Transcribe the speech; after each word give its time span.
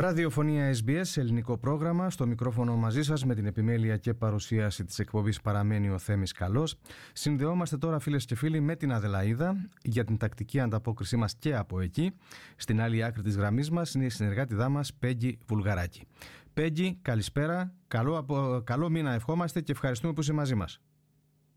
Ραδιοφωνία 0.00 0.74
SBS, 0.74 1.16
ελληνικό 1.16 1.58
πρόγραμμα. 1.58 2.10
Στο 2.10 2.26
μικρόφωνο 2.26 2.76
μαζί 2.76 3.02
σας 3.02 3.24
με 3.24 3.34
την 3.34 3.46
επιμέλεια 3.46 3.96
και 3.96 4.14
παρουσίαση 4.14 4.84
της 4.84 4.98
εκπομπής 4.98 5.40
παραμένει 5.40 5.90
ο 5.90 5.98
Θέμης 5.98 6.32
Καλός. 6.32 6.76
Συνδεόμαστε 7.12 7.78
τώρα, 7.78 7.98
φίλες 7.98 8.24
και 8.24 8.34
φίλοι, 8.34 8.60
με 8.60 8.76
την 8.76 8.92
Αδελαίδα 8.92 9.68
για 9.82 10.04
την 10.04 10.16
τακτική 10.16 10.60
ανταπόκρισή 10.60 11.16
μας 11.16 11.36
και 11.36 11.56
από 11.56 11.80
εκεί. 11.80 12.12
Στην 12.56 12.80
άλλη 12.80 13.04
άκρη 13.04 13.22
της 13.22 13.36
γραμμής 13.36 13.70
μας 13.70 13.94
είναι 13.94 14.04
η 14.04 14.08
συνεργάτηδά 14.08 14.68
μας, 14.68 14.94
Πέγγι 14.94 15.38
Βουλγαράκη. 15.46 16.06
Πέγγι, 16.54 16.98
καλησπέρα. 17.02 17.72
Καλό, 17.88 18.62
καλό 18.64 18.88
μήνα 18.88 19.12
ευχόμαστε 19.12 19.60
και 19.60 19.72
ευχαριστούμε 19.72 20.12
που 20.12 20.20
είσαι 20.20 20.32
μαζί 20.32 20.54
μας. 20.54 20.80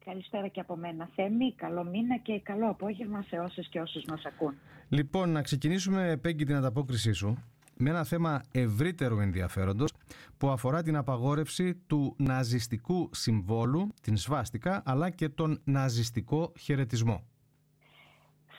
Καλησπέρα 0.05 0.48
και 0.48 0.59
από 0.59 0.75
μένα 0.75 1.09
Θέμη, 1.16 1.53
καλό 1.55 1.84
μήνα 1.84 2.17
και 2.17 2.39
καλό 2.44 2.70
απόγευμα 2.70 3.21
σε 3.21 3.35
όσες 3.35 3.67
και 3.67 3.80
όσους 3.80 4.03
μας 4.07 4.25
ακούν. 4.25 4.53
Λοιπόν, 4.89 5.30
να 5.30 5.41
ξεκινήσουμε 5.41 6.17
Πέγγι 6.21 6.44
την 6.44 6.55
ανταπόκρισή 6.55 7.12
σου 7.12 7.38
με 7.77 7.90
ένα 7.90 8.04
θέμα 8.04 8.41
ευρύτερου 8.52 9.20
ενδιαφέροντος 9.20 9.94
που 10.38 10.50
αφορά 10.50 10.82
την 10.82 10.95
απαγόρευση 10.95 11.76
του 11.76 12.16
ναζιστικού 12.18 13.09
συμβόλου, 13.12 13.94
την 14.02 14.18
σβάστηκα, 14.18 14.84
αλλά 14.86 15.09
και 15.09 15.30
τον 15.30 15.62
ναζιστικό 15.63 16.52
χαιρετισμό. 16.59 17.27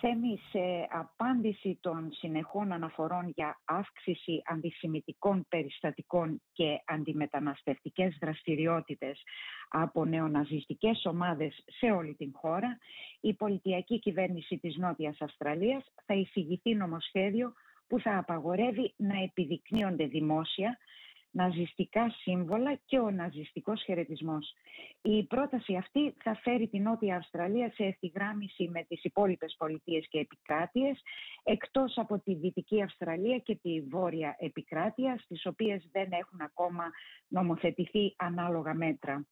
Θέμη, 0.07 0.41
σε 0.51 0.89
απάντηση 0.91 1.79
των 1.81 2.09
συνεχών 2.13 2.73
αναφορών 2.73 3.33
για 3.35 3.61
αύξηση 3.65 4.43
αντισημιτικών 4.45 5.47
περιστατικών 5.49 6.43
και 6.53 6.83
αντιμεταναστευτικές 6.85 8.17
δραστηριότητες 8.21 9.23
από 9.69 10.05
νεοναζιστικές 10.05 11.05
ομάδες 11.05 11.65
σε 11.67 11.91
όλη 11.91 12.15
την 12.15 12.31
χώρα, 12.35 12.79
η 13.21 13.35
πολιτιακή 13.35 13.99
κυβέρνηση 13.99 14.59
της 14.59 14.77
Νότιας 14.77 15.21
Αυστραλίας 15.21 15.85
θα 16.07 16.15
εισηγηθεί 16.15 16.75
νομοσχέδιο 16.75 17.53
που 17.95 18.01
θα 18.01 18.19
απαγορεύει 18.19 18.95
να 18.97 19.23
επιδεικνύονται 19.23 20.07
δημόσια 20.07 20.79
ναζιστικά 21.31 22.11
σύμβολα 22.11 22.81
και 22.85 22.99
ο 22.99 23.11
ναζιστικός 23.11 23.83
χαιρετισμός. 23.83 24.53
Η 25.03 25.25
πρόταση 25.25 25.77
αυτή 25.77 26.15
θα 26.23 26.35
φέρει 26.43 26.69
την 26.69 26.83
Νότια 26.83 27.17
Αυστραλία 27.17 27.73
σε 27.75 27.85
ευθυγράμμιση 27.85 28.69
με 28.69 28.85
τις 28.89 29.05
υπόλοιπες 29.05 29.55
πολιτείες 29.59 30.07
και 30.09 30.19
επικράτειες 30.19 31.03
εκτός 31.43 31.99
από 31.99 32.19
τη 32.19 32.35
Δυτική 32.35 32.83
Αυστραλία 32.83 33.39
και 33.39 33.55
τη 33.63 33.81
Βόρεια 33.81 34.37
Επικράτεια 34.39 35.19
στις 35.19 35.47
οποίες 35.47 35.89
δεν 35.93 36.09
έχουν 36.13 36.41
ακόμα 36.41 36.85
νομοθετηθεί 37.29 38.15
ανάλογα 38.17 38.75
μέτρα. 38.75 39.27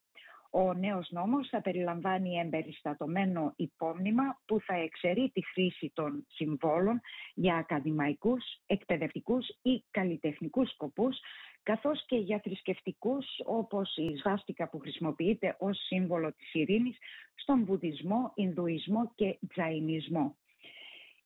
Ο 0.55 0.75
νέος 0.75 1.11
νόμος 1.11 1.49
θα 1.49 1.61
περιλαμβάνει 1.61 2.39
εμπεριστατωμένο 2.39 3.53
υπόμνημα 3.57 4.41
που 4.47 4.61
θα 4.61 4.75
εξαιρεί 4.75 5.31
τη 5.35 5.47
χρήση 5.47 5.91
των 5.95 6.27
συμβόλων 6.29 7.01
για 7.35 7.57
ακαδημαϊκούς, 7.57 8.45
εκπαιδευτικούς 8.67 9.49
ή 9.63 9.85
καλλιτεχνικούς 9.91 10.71
σκοπούς 10.71 11.19
καθώς 11.63 12.05
και 12.07 12.17
για 12.17 12.41
θρησκευτικούς 12.45 13.27
όπως 13.45 13.97
η 13.97 14.17
σβάστηκα 14.17 14.69
που 14.69 14.79
χρησιμοποιείται 14.79 15.57
ως 15.59 15.79
σύμβολο 15.87 16.33
της 16.33 16.55
ειρήνης 16.55 16.97
στον 17.35 17.65
Βουδισμό, 17.65 18.33
Ινδουισμό 18.35 19.13
και 19.15 19.39
Τζαϊνισμό. 19.49 20.37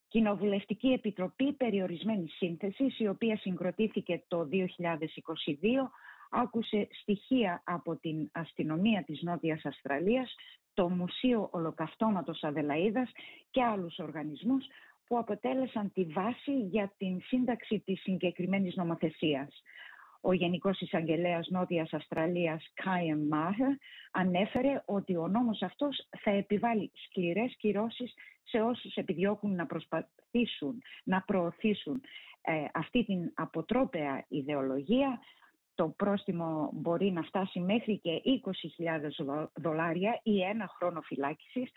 Κοινοβουλευτική 0.07 0.87
Επιτροπή 0.87 1.53
Περιορισμένης 1.53 2.35
Σύνθεσης 2.35 2.99
η 2.99 3.07
οποία 3.07 3.37
συγκροτήθηκε 3.37 4.23
το 4.27 4.47
2022 4.51 5.89
άκουσε 6.31 6.87
στοιχεία 7.01 7.61
από 7.65 7.95
την 7.95 8.29
αστυνομία 8.31 9.03
της 9.03 9.21
Νότιας 9.21 9.65
Αυστραλίας, 9.65 10.35
το 10.73 10.89
Μουσείο 10.89 11.49
Ολοκαυτώματος 11.51 12.43
Αδελαίδας 12.43 13.11
και 13.51 13.63
άλλους 13.63 13.99
οργανισμούς 13.99 14.65
που 15.07 15.17
αποτέλεσαν 15.17 15.91
τη 15.93 16.03
βάση 16.03 16.59
για 16.59 16.93
την 16.97 17.21
σύνταξη 17.21 17.79
της 17.85 18.01
συγκεκριμένης 18.01 18.75
νομοθεσίας. 18.75 19.61
Ο 20.21 20.33
Γενικός 20.33 20.79
Εισαγγελέας 20.79 21.47
Νότιας 21.47 21.93
Αυστραλίας 21.93 22.71
Κάιεν 22.73 23.27
Μάχερ 23.27 23.71
ανέφερε 24.11 24.81
ότι 24.85 25.15
ο 25.15 25.27
νόμος 25.27 25.61
αυτός 25.61 26.07
θα 26.19 26.31
επιβάλλει 26.31 26.91
σκληρές 27.05 27.55
κυρώσεις 27.57 28.13
σε 28.43 28.57
όσους 28.57 28.95
επιδιώκουν 28.95 29.55
να 29.55 29.65
προσπαθήσουν 29.65 30.81
να 31.03 31.21
προωθήσουν 31.21 32.01
ε, 32.41 32.65
αυτή 32.73 33.05
την 33.05 33.31
αποτρόπαια 33.35 34.25
ιδεολογία 34.27 35.19
το 35.77 35.93
πρόστιμο 35.97 36.69
μπορεί 36.73 37.11
να 37.11 37.21
φτάσει 37.21 37.59
μέχρι 37.59 37.99
και 37.99 38.21
20.000 39.25 39.47
δολάρια 39.53 40.19
ή 40.23 40.41
ένα 40.41 40.67
χρόνο 40.77 41.01
φυλάκισης 41.01 41.71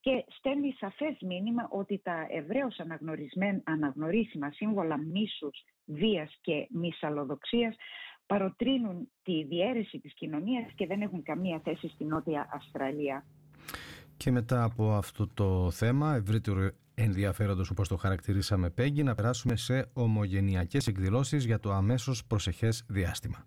και 0.00 0.24
στέλνει 0.38 0.74
σαφές 0.78 1.16
μήνυμα 1.20 1.68
ότι 1.70 2.00
τα 2.04 2.26
ευρέως 2.30 2.80
αναγνωρίσιμα 3.64 4.50
σύμβολα 4.50 4.98
μίσους, 4.98 5.64
βίας 5.84 6.38
και 6.40 6.66
μυσαλλοδοξίας 6.70 7.76
παροτρύνουν 8.26 9.08
τη 9.22 9.44
διαίρεση 9.44 9.98
της 9.98 10.14
κοινωνίας 10.14 10.72
και 10.74 10.86
δεν 10.86 11.00
έχουν 11.00 11.22
καμία 11.22 11.60
θέση 11.64 11.88
στην 11.88 12.06
Νότια 12.06 12.48
Αυστραλία. 12.52 13.24
Και 14.16 14.30
μετά 14.30 14.62
από 14.62 14.92
αυτό 14.92 15.28
το 15.34 15.70
θέμα, 15.70 16.14
ευρύτερο 16.14 16.70
ενδιαφέροντος 16.96 17.70
όπως 17.70 17.88
το 17.88 17.96
χαρακτηρίσαμε 17.96 18.70
Πέγγι, 18.70 19.02
να 19.02 19.14
περάσουμε 19.14 19.56
σε 19.56 19.90
ομογενειακές 19.92 20.86
εκδηλώσεις 20.86 21.44
για 21.44 21.58
το 21.58 21.70
αμέσως 21.70 22.26
προσεχές 22.26 22.84
διάστημα. 22.88 23.46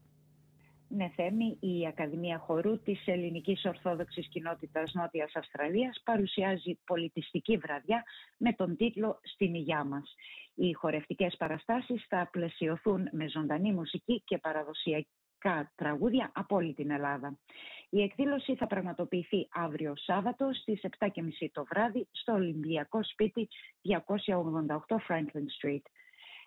Ναι, 0.88 1.12
Θέμη, 1.16 1.58
η 1.60 1.88
Ακαδημία 1.88 2.38
Χορού 2.38 2.80
της 2.80 3.02
Ελληνικής 3.06 3.66
Ορθόδοξης 3.66 4.28
Κοινότητας 4.28 4.94
Νότιας 4.94 5.36
Αυστραλίας 5.36 6.02
παρουσιάζει 6.04 6.80
πολιτιστική 6.86 7.58
βραδιά 7.58 8.04
με 8.38 8.54
τον 8.54 8.76
τίτλο 8.76 9.20
«Στην 9.24 9.54
υγειά 9.54 9.84
μας». 9.84 10.16
Οι 10.56 10.74
χορευτικές 10.74 11.36
παραστάσεις 11.38 12.06
θα 12.10 12.30
πλαισιωθούν 12.32 13.10
με 13.12 13.30
ζωντανή 13.30 13.74
μουσική 13.74 14.22
και 14.26 14.38
παραδοσιακή 14.38 15.19
τραγούδια 15.76 16.32
από 16.34 16.56
όλη 16.56 16.74
την 16.74 16.92
Ελλάδα. 16.92 17.40
Η 17.90 18.02
εκδήλωση 18.02 18.56
θα 18.56 18.68
πραγματοποιηθεί 18.68 19.48
αύριο 19.52 19.94
Σάββατο 19.96 20.50
στις 20.54 20.82
7.30 21.00 21.10
το 21.52 21.66
βράδυ 21.70 22.08
στο 22.12 22.34
Ολυμπιακό 22.34 23.04
Σπίτι 23.04 23.48
288 23.84 24.96
Franklin 25.08 25.48
Street. 25.62 25.82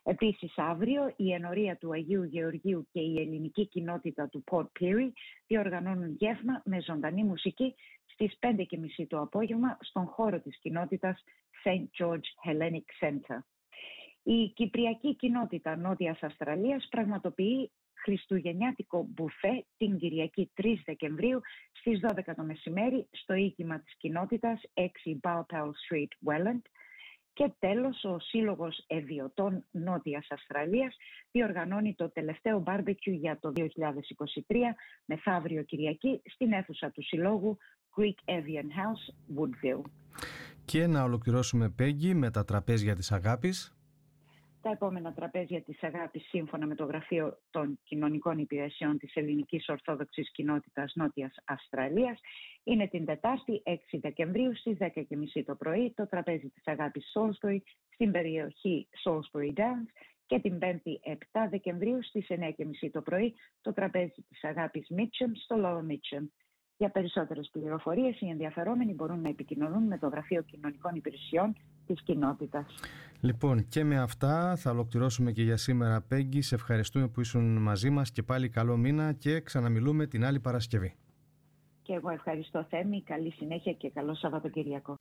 Επίσης 0.02 0.52
αύριο 0.56 1.12
η 1.16 1.32
ενορία 1.32 1.76
του 1.76 1.92
Αγίου 1.92 2.22
Γεωργίου 2.22 2.88
και 2.92 3.00
η 3.00 3.20
ελληνική 3.20 3.66
κοινότητα 3.66 4.28
του 4.28 4.44
Port 4.50 4.66
Pirie 4.80 5.10
διοργανώνουν 5.46 6.14
γεύμα 6.18 6.62
με 6.64 6.80
ζωντανή 6.80 7.24
μουσική 7.24 7.74
στις 8.06 8.38
5.30 8.40 9.06
το 9.08 9.20
απόγευμα 9.20 9.76
στον 9.80 10.06
χώρο 10.06 10.40
της 10.40 10.58
κοινότητας 10.58 11.24
St. 11.64 12.04
George 12.04 12.28
Hellenic 12.44 13.06
Center. 13.06 13.38
Η 14.22 14.48
Κυπριακή 14.54 15.16
Κοινότητα 15.16 15.76
Νότιας 15.76 16.22
Αυστραλίας 16.22 16.86
πραγματοποιεί 16.90 17.70
Χριστουγεννιάτικο 17.94 19.06
μπουφέ 19.08 19.64
την 19.76 19.98
Κυριακή 19.98 20.50
3 20.62 20.64
Δεκεμβρίου 20.84 21.40
στις 21.72 22.00
12 22.02 22.34
το 22.36 22.42
μεσημέρι 22.42 23.08
στο 23.10 23.34
οίκημα 23.34 23.80
της 23.80 23.96
κοινότητας 23.96 24.60
6 24.74 24.84
Balpal 25.22 25.66
Street, 25.66 26.30
Welland. 26.30 26.62
Και 27.32 27.52
τέλος, 27.58 28.04
ο 28.04 28.18
Σύλλογος 28.18 28.84
Ευιωτών 28.86 29.64
Νότιας 29.70 30.26
Αυστραλίας 30.30 30.96
διοργανώνει 31.30 31.94
το 31.94 32.10
τελευταίο 32.10 32.58
μπάρμπεκιου 32.58 33.12
για 33.12 33.38
το 33.40 33.52
2023 33.54 34.74
μεθαύριο 35.04 35.62
Κυριακή 35.62 36.22
στην 36.24 36.52
αίθουσα 36.52 36.90
του 36.90 37.02
Συλλόγου 37.02 37.58
Greek 37.96 38.32
Avian 38.32 38.68
House, 38.78 39.36
Woodville. 39.38 39.82
Και 40.64 40.86
να 40.86 41.02
ολοκληρώσουμε, 41.02 41.70
Πέγγι, 41.70 42.14
με 42.14 42.30
τα 42.30 42.44
τραπέζια 42.44 42.94
της 42.94 43.12
αγάπης 43.12 43.76
τα 44.62 44.70
επόμενα 44.70 45.12
τραπέζια 45.12 45.62
της 45.62 45.82
αγάπης 45.82 46.28
σύμφωνα 46.28 46.66
με 46.66 46.74
το 46.74 46.84
Γραφείο 46.84 47.38
των 47.50 47.78
Κοινωνικών 47.84 48.38
Υπηρεσιών 48.38 48.98
της 48.98 49.14
Ελληνικής 49.14 49.68
Ορθόδοξης 49.68 50.30
Κοινότητας 50.30 50.92
Νότιας 50.94 51.34
Αυστραλίας 51.44 52.20
είναι 52.64 52.88
την 52.88 53.04
Τετάρτη 53.04 53.62
6 53.64 53.98
Δεκεμβρίου 54.00 54.56
στις 54.56 54.76
10.30 54.80 55.42
το 55.46 55.54
πρωί 55.54 55.92
το 55.96 56.06
τραπέζι 56.06 56.48
της 56.48 56.66
αγάπης 56.66 57.12
Salisbury 57.14 57.58
στην 57.88 58.10
περιοχή 58.10 58.88
Salisbury 59.04 59.52
Downs 59.58 59.88
και 60.26 60.38
την 60.40 60.58
5η 60.62 61.10
7 61.10 61.16
Δεκεμβρίου 61.50 62.02
στις 62.02 62.26
9.30 62.28 62.90
το 62.92 63.02
πρωί 63.02 63.34
το 63.60 63.72
τραπέζι 63.72 64.24
της 64.28 64.44
αγάπης 64.44 64.86
Mitcham 64.96 65.30
στο 65.44 65.56
Lower 65.58 65.92
Mitcham. 65.92 66.26
Για 66.76 66.90
περισσότερες 66.90 67.48
πληροφορίες 67.52 68.20
οι 68.20 68.28
ενδιαφερόμενοι 68.28 68.92
μπορούν 68.94 69.20
να 69.20 69.28
επικοινωνούν 69.28 69.86
με 69.86 69.98
το 69.98 70.08
Γραφείο 70.08 70.42
Κοινωνικών 70.42 70.94
Υπηρεσιών 70.94 71.56
της 71.86 72.02
κοινότητας. 72.02 72.66
Λοιπόν 73.20 73.68
και 73.68 73.84
με 73.84 73.98
αυτά 73.98 74.56
θα 74.56 74.70
ολοκληρώσουμε 74.70 75.32
και 75.32 75.42
για 75.42 75.56
σήμερα 75.56 76.00
Πέγγι. 76.00 76.42
Σε 76.42 76.54
ευχαριστούμε 76.54 77.08
που 77.08 77.20
ήσουν 77.20 77.56
μαζί 77.56 77.90
μας 77.90 78.10
και 78.10 78.22
πάλι 78.22 78.48
καλό 78.48 78.76
μήνα 78.76 79.12
και 79.12 79.40
ξαναμιλούμε 79.40 80.06
την 80.06 80.24
άλλη 80.24 80.40
Παρασκευή. 80.40 80.94
Και 81.82 81.92
εγώ 81.92 82.10
ευχαριστώ 82.10 82.66
Θέμη, 82.68 83.02
καλή 83.02 83.30
συνέχεια 83.30 83.72
και 83.72 83.90
καλό 83.90 84.14
Σαββατοκυριακό. 84.14 84.96